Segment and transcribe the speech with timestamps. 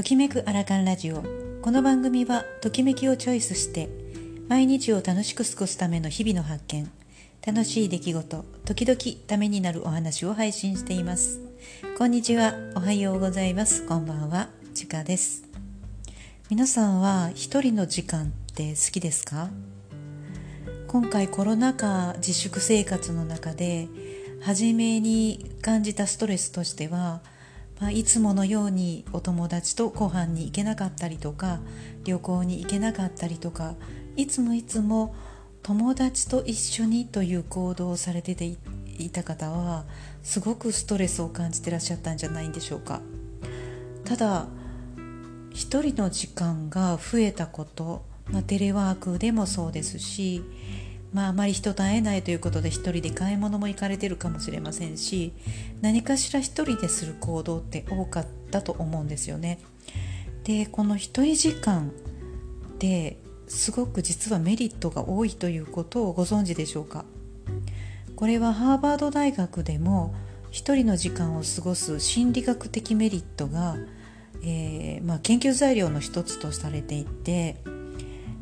[0.00, 1.22] ときめくアラカンラジオ。
[1.60, 3.90] この番組はときめきをチョイスして
[4.48, 6.90] 毎日を楽しく過ごすための日々の発見
[7.46, 11.40] 楽しい出来事時々ためになるお話を配信しています。
[11.98, 12.54] こんにちは。
[12.74, 13.86] おはようございます。
[13.86, 14.48] こんばんは。
[14.72, 15.44] ちかです。
[16.48, 19.50] 皆さんは一人の時間って好きですか？
[20.88, 23.90] 今回コロナ禍自粛生活の中で
[24.40, 27.20] 初めに感じたストレスとしては
[27.80, 31.60] まあ、いつものようにお友達とご飯に行けなかったりとか
[32.04, 33.74] 旅行に行けなかったりとか
[34.16, 35.14] いつもいつも
[35.62, 39.84] 友達と一緒にという行動をされてていた方は
[40.22, 43.00] すごくストレスを感じてらっしゃったんじゃないんでしょうか。
[44.04, 44.46] ただ
[45.50, 50.42] 一人の時間が増えたこと、まあ、テレワークでもそうですし
[51.12, 55.32] まあ、あまり人と会えないということで一人で買い物も行かれてるかもしれませんし
[55.80, 59.58] 何かしら一人でする行動って多かったと思うんですよね。
[60.44, 61.92] でこの一人時間
[62.78, 67.04] ですごく実はメリットが多いということをご存知でしょうか？
[68.14, 70.14] これはハーバード大学でも
[70.50, 73.76] 一人の時間を過ごす心理学的メリットが、
[74.42, 77.56] えー、まあ、研究材料の一つとされていて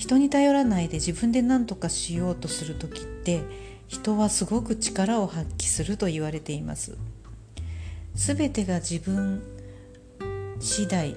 [0.00, 3.42] 人に頼らないで自分で何とかしようとする時って
[3.86, 6.96] 人はすごく力を発揮すると言われています。
[8.14, 9.42] 全てが自分
[10.58, 11.16] 次第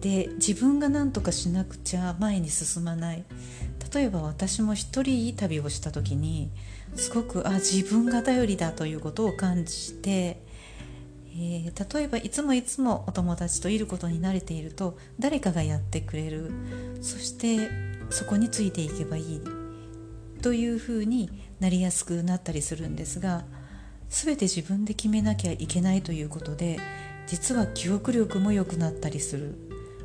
[0.00, 3.24] で自分が何とかしなくちゃ前に進まない。
[3.94, 6.50] 例えば私も一人旅をした時に
[6.96, 10.40] すごくあ自分が頼りだということを感じて、
[11.36, 16.50] えー、例えばいつもいつもお友達といることに慣れていると誰かがやってくれる。
[17.02, 19.64] そしてそこについていけばいい。
[20.44, 23.44] というふうになりやすくなったりするんですが
[24.10, 26.78] 全て自分で決めなきゃいけないということで
[27.26, 29.56] 実は記憶力も良くなったりする、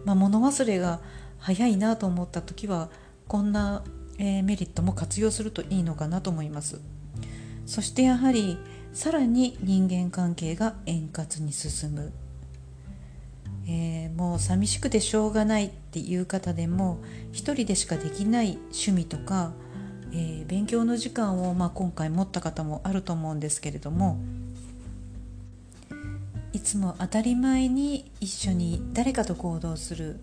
[0.05, 1.01] まあ、物忘れが
[1.39, 2.89] 早いなと思った時は
[3.27, 3.83] こんな、
[4.17, 6.79] えー、メリットも活用するといいのかなと思います。
[7.65, 8.57] そしてやはり
[8.93, 12.13] さらに人間関係が円滑に進む。
[13.71, 16.97] えー、もう寂しくてしょうがないっていう方でも
[17.31, 19.53] 一人でしかできない趣味とか、
[20.11, 24.17] えー、勉強の時間を、まあ、今回持った方もあると思うんですけれども
[26.51, 30.19] いつも当たり前に一緒に誰かと行動する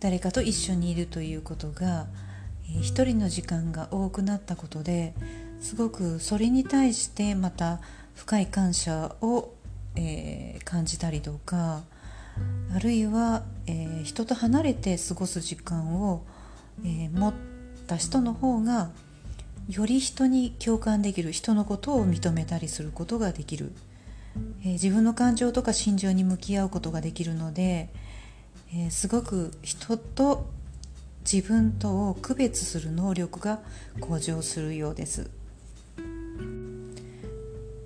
[0.00, 2.06] 誰かと一緒にいるということが、
[2.64, 5.14] えー、一人の時間が多くなったことで
[5.60, 7.80] すごくそれに対してまた
[8.16, 9.52] 深い感謝を、
[9.94, 11.82] えー、感じたりとか
[12.74, 16.22] あるいは、えー、人と離れて過ごす時間を、
[16.84, 17.34] えー、持っ
[17.86, 18.90] た人の方が
[19.68, 23.72] より人に共感できる人のことを認めたりすることができる、
[24.62, 27.90] えー、自分の感情とか心情に向き合うことができるので、
[28.72, 30.48] えー、すごく人と
[31.30, 33.60] 自分とを区別する能力が
[34.00, 35.30] 向上するようです。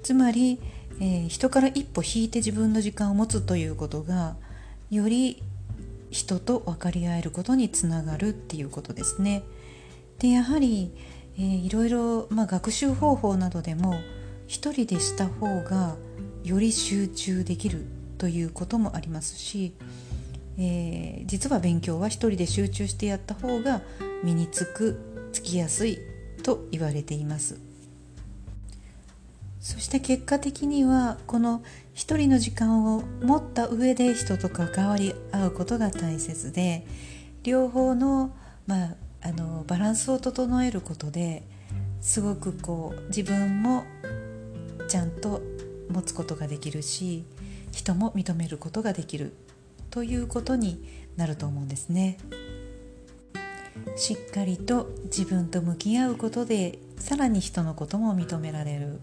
[0.03, 0.61] つまり、
[1.01, 4.37] えー、人から一歩引いて自分の時間を持つということが
[4.95, 5.43] より
[6.11, 9.43] 人と分かり合えることにつながるっていうことですね。
[10.19, 10.93] でやはり、
[11.37, 13.95] えー、いろいろ、まあ、学習方法などでも
[14.47, 15.97] 一人でした方が
[16.45, 17.85] より集中できる
[18.19, 19.75] ということもありますし、
[20.57, 23.83] えー、実は勉強は一人で集中してやった方が
[24.23, 25.99] 身につくつきやすい
[26.45, 27.74] と言われています。
[29.65, 31.63] そして結果的にはこの
[31.95, 36.87] 一人の時間を持った上で人と関わり合うことが大切で
[37.45, 38.37] 両方の,、
[38.67, 41.45] まあ、あのバランスを整えることで
[42.03, 43.85] すごくこう自分も
[44.87, 45.41] ちゃんと
[45.89, 47.25] 持つことができるし
[47.73, 49.33] 人も認めることができる
[49.89, 50.87] ということに
[51.17, 52.19] なると思うんですね。
[53.97, 59.01] しっかりと自分と向き合うことでさらに人のことも認められる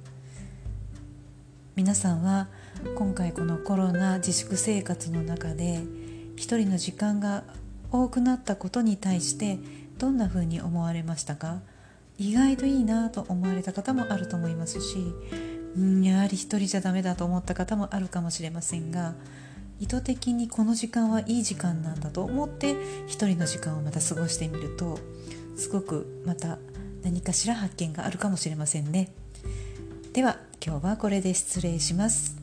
[1.76, 2.50] 皆さんは
[2.96, 5.80] 今回このコロナ自粛生活の中で
[6.36, 7.46] 一人の時間が
[7.92, 9.58] 多くなったことに対して
[9.98, 11.62] どんな風に思われましたか？
[12.18, 14.98] 意外といいなと思われた方もあると思いますし
[15.78, 19.16] うんやはり一人じゃダメだと思った方もあるかもしれませんが
[19.80, 22.76] 意図的にこの時間はいい時間なんだと思って
[23.08, 25.00] 一人の時間をまた過ごしてみると
[25.56, 26.60] すごくまた
[27.02, 29.12] 何かしら発見があるかもしれませんね。
[30.14, 32.41] では今日はこれで失礼します。